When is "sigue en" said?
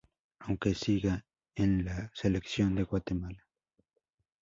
0.73-1.85